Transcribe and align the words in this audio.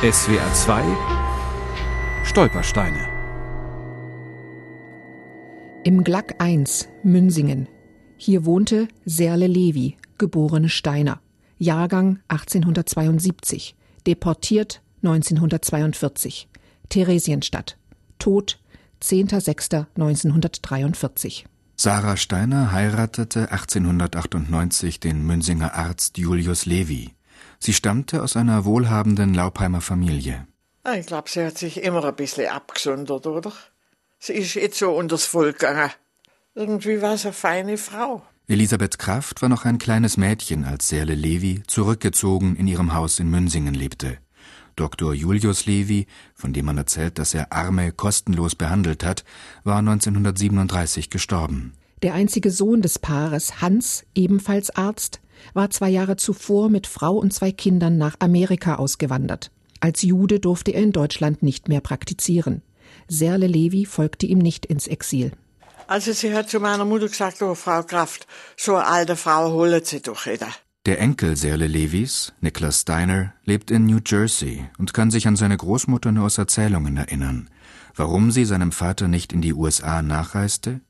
SWR 0.00 0.54
2 0.54 0.84
Stolpersteine 2.22 3.08
Im 5.82 6.04
Glack 6.04 6.36
1, 6.38 6.88
Münsingen. 7.02 7.68
Hier 8.16 8.44
wohnte 8.44 8.86
Serle 9.04 9.48
Levi, 9.48 9.96
geborene 10.16 10.68
Steiner. 10.68 11.20
Jahrgang 11.58 12.20
1872. 12.28 13.74
Deportiert 14.06 14.82
1942. 15.02 16.46
Theresienstadt. 16.90 17.76
Tod 18.20 18.60
10.06.1943. 19.02 21.42
Sarah 21.74 22.16
Steiner 22.16 22.70
heiratete 22.70 23.50
1898 23.50 25.00
den 25.00 25.26
Münsinger 25.26 25.74
Arzt 25.74 26.18
Julius 26.18 26.66
Levi. 26.66 27.17
Sie 27.58 27.74
stammte 27.74 28.22
aus 28.22 28.36
einer 28.36 28.64
wohlhabenden 28.64 29.34
Laupheimer 29.34 29.80
Familie. 29.80 30.46
Ah, 30.84 30.94
ich 30.94 31.06
glaube, 31.06 31.28
sie 31.28 31.44
hat 31.44 31.58
sich 31.58 31.82
immer 31.82 32.04
ein 32.04 32.16
bisschen 32.16 32.48
abgesondert, 32.48 33.26
oder? 33.26 33.52
Sie 34.18 34.32
ist 34.32 34.54
jetzt 34.54 34.78
so 34.78 34.90
unters 34.92 35.26
Volk 35.26 35.58
gegangen. 35.58 35.90
Irgendwie 36.54 37.02
war 37.02 37.16
sie 37.16 37.28
eine 37.28 37.32
feine 37.34 37.78
Frau. 37.78 38.22
Elisabeth 38.46 38.98
Kraft 38.98 39.42
war 39.42 39.48
noch 39.48 39.64
ein 39.64 39.78
kleines 39.78 40.16
Mädchen, 40.16 40.64
als 40.64 40.88
Serle 40.88 41.14
Levi 41.14 41.62
zurückgezogen 41.66 42.56
in 42.56 42.66
ihrem 42.66 42.94
Haus 42.94 43.20
in 43.20 43.30
Münsingen 43.30 43.74
lebte. 43.74 44.18
Dr. 44.74 45.12
Julius 45.12 45.66
Levi, 45.66 46.06
von 46.34 46.52
dem 46.52 46.64
man 46.64 46.78
erzählt, 46.78 47.18
dass 47.18 47.34
er 47.34 47.52
Arme 47.52 47.92
kostenlos 47.92 48.54
behandelt 48.54 49.04
hat, 49.04 49.24
war 49.64 49.78
1937 49.78 51.10
gestorben. 51.10 51.74
Der 52.02 52.14
einzige 52.14 52.50
Sohn 52.50 52.80
des 52.80 52.98
Paares, 52.98 53.60
Hans, 53.60 54.04
ebenfalls 54.14 54.70
Arzt, 54.70 55.20
war 55.54 55.70
zwei 55.70 55.88
Jahre 55.88 56.16
zuvor 56.16 56.68
mit 56.68 56.86
Frau 56.86 57.16
und 57.16 57.32
zwei 57.32 57.52
Kindern 57.52 57.98
nach 57.98 58.16
Amerika 58.18 58.76
ausgewandert. 58.76 59.50
Als 59.80 60.02
Jude 60.02 60.40
durfte 60.40 60.72
er 60.72 60.82
in 60.82 60.92
Deutschland 60.92 61.42
nicht 61.42 61.68
mehr 61.68 61.80
praktizieren. 61.80 62.62
Serle 63.06 63.46
Levi 63.46 63.86
folgte 63.86 64.26
ihm 64.26 64.38
nicht 64.38 64.66
ins 64.66 64.86
Exil. 64.86 65.32
Also 65.86 66.12
sie 66.12 66.34
hat 66.34 66.50
zu 66.50 66.60
meiner 66.60 66.84
Mutter 66.84 67.08
gesagt, 67.08 67.40
oh 67.42 67.54
Frau 67.54 67.82
Kraft, 67.82 68.26
so 68.56 68.76
eine 68.76 68.86
alte 68.86 69.16
Frau 69.16 69.52
holen 69.52 69.82
Sie 69.84 70.02
doch 70.02 70.26
wieder. 70.26 70.48
Der 70.84 71.00
Enkel 71.00 71.36
Serle 71.36 71.66
Levis, 71.66 72.32
Niklas 72.40 72.82
Steiner, 72.82 73.34
lebt 73.44 73.70
in 73.70 73.86
New 73.86 74.00
Jersey 74.04 74.68
und 74.78 74.94
kann 74.94 75.10
sich 75.10 75.26
an 75.26 75.36
seine 75.36 75.56
Großmutter 75.56 76.12
nur 76.12 76.26
aus 76.26 76.38
Erzählungen 76.38 76.96
erinnern. 76.96 77.50
Warum 77.94 78.30
sie 78.30 78.44
seinem 78.44 78.72
Vater 78.72 79.08
nicht 79.08 79.32
in 79.32 79.40
die 79.40 79.54
USA 79.54 80.02
nachreiste? 80.02 80.80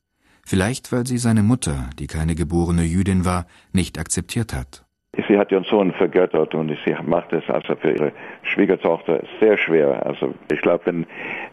Vielleicht, 0.48 0.92
weil 0.92 1.06
sie 1.06 1.18
seine 1.18 1.42
Mutter, 1.42 1.90
die 1.98 2.06
keine 2.06 2.34
geborene 2.34 2.82
Jüdin 2.82 3.26
war, 3.26 3.46
nicht 3.74 3.98
akzeptiert 3.98 4.54
hat. 4.54 4.82
Sie 5.28 5.36
hat 5.36 5.52
ihren 5.52 5.64
Sohn 5.64 5.92
vergöttert 5.92 6.54
und 6.54 6.74
sie 6.86 6.96
macht 7.04 7.34
es 7.34 7.44
also 7.48 7.76
für 7.76 7.90
ihre 7.92 8.12
Schwiegertochter 8.44 9.22
sehr 9.40 9.58
schwer. 9.58 10.06
Also 10.06 10.32
ich 10.50 10.62
glaube, 10.62 10.86
wenn 10.86 11.06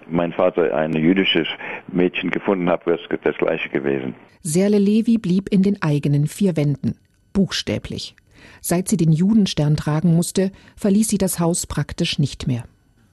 mein 0.07 0.31
Vater 0.31 0.73
ein 0.73 0.93
jüdisches 0.93 1.45
Mädchen 1.91 2.31
gefunden 2.31 2.69
hat, 2.69 2.85
wäre 2.85 2.97
es 2.97 3.19
das 3.21 3.35
gleiche 3.35 3.67
gewesen. 3.67 4.15
Serle 4.43 4.79
Levi 4.79 5.17
blieb 5.17 5.49
in 5.49 5.61
den 5.61 5.81
eigenen 5.81 6.25
vier 6.27 6.55
Wänden, 6.55 6.97
buchstäblich. 7.33 8.15
Seit 8.61 8.87
sie 8.87 8.95
den 8.95 9.11
Judenstern 9.11 9.75
tragen 9.75 10.15
musste, 10.15 10.53
verließ 10.77 11.09
sie 11.09 11.17
das 11.17 11.41
Haus 11.41 11.67
praktisch 11.67 12.17
nicht 12.17 12.47
mehr. 12.47 12.63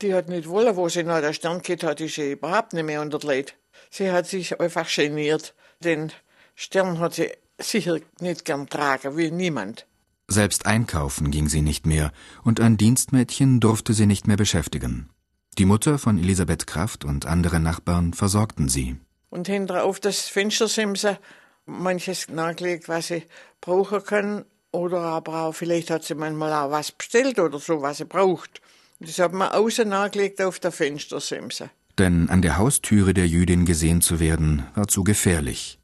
Die 0.00 0.14
hat 0.14 0.28
nicht 0.28 0.48
wollen, 0.48 0.76
wo 0.76 0.88
sie 0.88 1.02
noch 1.02 1.20
den 1.20 1.34
Stern 1.34 1.60
gehabt 1.60 1.82
hat, 1.82 2.00
ist 2.00 2.14
sie 2.14 2.32
überhaupt 2.32 2.72
nicht 2.72 2.86
mehr 2.86 3.02
unter 3.02 3.18
die 3.18 3.26
Leute. 3.26 3.54
Sie 3.90 4.10
hat 4.10 4.26
sich 4.26 4.60
einfach 4.60 4.88
geniert. 4.92 5.54
Den 5.80 6.12
Stern 6.54 6.98
hat 6.98 7.14
sie 7.14 7.30
sicher 7.58 7.98
nicht 8.20 8.44
gern 8.44 8.68
tragen, 8.68 9.16
wie 9.16 9.30
niemand. 9.30 9.86
Selbst 10.28 10.66
einkaufen 10.66 11.30
ging 11.30 11.48
sie 11.48 11.62
nicht 11.62 11.86
mehr, 11.86 12.12
und 12.42 12.60
ein 12.60 12.76
Dienstmädchen 12.76 13.60
durfte 13.60 13.92
sie 13.92 14.06
nicht 14.06 14.26
mehr 14.26 14.36
beschäftigen. 14.36 15.10
Die 15.58 15.66
Mutter 15.66 15.98
von 15.98 16.18
Elisabeth 16.18 16.66
Kraft 16.66 17.04
und 17.04 17.26
andere 17.26 17.60
Nachbarn 17.60 18.14
versorgten 18.14 18.68
sie. 18.68 18.96
Und 19.28 19.48
hinter 19.48 19.84
auf 19.84 20.00
das 20.00 20.20
Fenstersimse 20.28 21.18
manches 21.66 22.28
nachgelegt, 22.28 22.88
was 22.88 23.08
sie 23.08 23.24
brauchen 23.60 24.02
können, 24.04 24.44
oder 24.70 25.00
aber 25.00 25.42
auch, 25.42 25.52
vielleicht 25.52 25.90
hat 25.90 26.04
sie 26.04 26.14
manchmal 26.14 26.52
auch 26.54 26.70
was 26.70 26.92
bestellt 26.92 27.38
oder 27.38 27.58
so, 27.58 27.82
was 27.82 27.98
sie 27.98 28.06
braucht. 28.06 28.62
Das 29.00 29.18
hat 29.18 29.32
man 29.32 29.52
außen 29.52 29.86
nachgelegt 29.86 30.40
auf 30.40 30.58
der 30.58 30.72
Fenstersimse. 30.72 31.70
Denn 31.98 32.30
an 32.30 32.42
der 32.42 32.56
Haustüre 32.56 33.14
der 33.14 33.26
Jüdin 33.28 33.64
gesehen 33.64 34.00
zu 34.00 34.18
werden, 34.20 34.64
war 34.74 34.88
zu 34.88 35.04
gefährlich. 35.04 35.78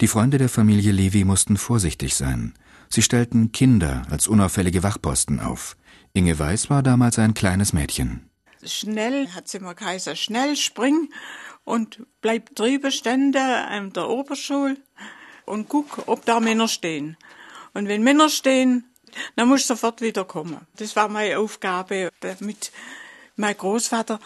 Die 0.00 0.08
Freunde 0.08 0.38
der 0.38 0.48
Familie 0.48 0.92
Levi 0.92 1.24
mussten 1.24 1.56
vorsichtig 1.56 2.14
sein. 2.14 2.54
Sie 2.88 3.02
stellten 3.02 3.52
Kinder 3.52 4.02
als 4.10 4.28
unauffällige 4.28 4.82
Wachposten 4.82 5.40
auf. 5.40 5.76
Inge 6.12 6.38
Weiß 6.38 6.70
war 6.70 6.82
damals 6.82 7.18
ein 7.18 7.34
kleines 7.34 7.72
Mädchen. 7.72 8.30
Schnell, 8.62 9.28
hat 9.30 9.48
sie 9.48 9.58
mal 9.58 9.74
Kaiser, 9.74 10.14
schnell 10.14 10.56
spring 10.56 11.10
und 11.64 12.06
bleib 12.20 12.54
drüben 12.54 12.92
stände 12.92 13.40
an 13.40 13.92
der 13.92 14.08
Oberschule 14.08 14.76
und 15.44 15.68
guck, 15.68 16.04
ob 16.06 16.24
da 16.24 16.40
Männer 16.40 16.68
stehen. 16.68 17.16
Und 17.72 17.88
wenn 17.88 18.02
Männer 18.02 18.28
stehen, 18.28 18.84
dann 19.36 19.48
muss 19.48 19.66
sofort 19.66 20.00
wieder 20.00 20.24
kommen. 20.24 20.60
Das 20.76 20.96
war 20.96 21.08
meine 21.08 21.38
Aufgabe, 21.38 22.10
damit 22.20 22.72
mein 23.36 23.56
Großvater 23.56 24.20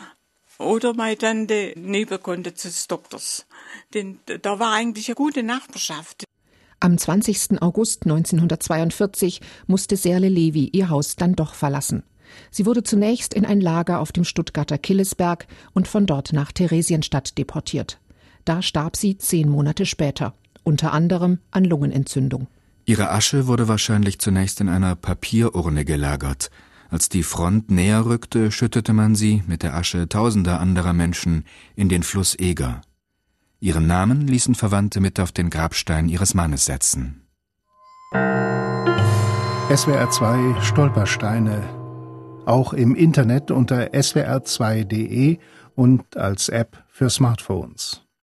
oder 0.59 0.95
meine 0.95 1.17
Tante 1.17 1.73
neben 1.77 2.23
konnte 2.23 2.53
des 2.53 2.87
Doktors. 2.89 3.47
Denn 3.95 4.19
da 4.43 4.59
war 4.59 4.73
eigentlich 4.73 5.09
eine 5.09 5.15
gute 5.15 5.43
Nachbarschaft. 5.43 6.25
Am 6.81 6.97
20. 6.97 7.61
August 7.61 8.05
1942 8.05 9.41
musste 9.67 9.97
Serle 9.97 10.29
Levi 10.29 10.69
ihr 10.73 10.91
Haus 10.91 11.17
dann 11.17 11.35
doch 11.35 11.55
verlassen. 11.55 12.05
Sie 12.51 12.67
wurde 12.67 12.83
zunächst 12.83 13.35
in 13.35 13.45
ein 13.45 13.61
Lager 13.61 14.01
auf 14.01 14.13
dem 14.13 14.25
Stuttgarter 14.25 14.79
Killesberg 14.79 15.47
und 15.73 15.89
von 15.89 16.07
dort 16.07 16.33
nach 16.33 16.53
Theresienstadt 16.53 17.39
deportiert. 17.39 17.99
Da 18.45 18.63
starb 18.63 18.97
sie 18.97 19.19
zehn 19.19 19.49
Monate 19.49 19.87
später, 19.87 20.35
unter 20.63 20.93
anderem 20.93 21.39
an 21.51 21.65
Lungenentzündung. 21.65 22.47
Ihre 22.85 23.11
Asche 23.11 23.47
wurde 23.47 23.69
wahrscheinlich 23.69 24.19
zunächst 24.19 24.61
in 24.61 24.69
einer 24.69 24.95
Papierurne 24.95 25.85
gelagert. 25.85 26.51
Als 26.91 27.09
die 27.09 27.23
Front 27.23 27.71
näher 27.71 28.07
rückte, 28.07 28.51
schüttete 28.51 28.93
man 28.93 29.15
sie 29.15 29.43
mit 29.47 29.63
der 29.63 29.75
Asche 29.75 30.09
tausender 30.09 30.59
anderer 30.59 30.95
Menschen 30.95 31.45
in 31.77 31.89
den 31.89 32.03
Fluss 32.03 32.39
Eger. 32.39 32.81
Ihren 33.61 33.87
Namen 33.87 34.27
ließen 34.27 34.55
Verwandte 34.55 35.01
mit 35.01 35.21
auf 35.21 35.33
den 35.33 35.51
Grabstein 35.51 36.09
ihres 36.09 36.33
Mannes 36.33 36.65
setzen. 36.65 37.27
SWR 39.75 40.11
2 40.11 40.63
Stolpersteine. 40.63 41.63
Auch 42.47 42.73
im 42.73 42.95
Internet 42.95 43.51
unter 43.51 43.89
swr2.de 43.93 45.39
und 45.75 46.17
als 46.17 46.49
App 46.49 46.83
für 46.89 47.11
Smartphones. 47.11 48.08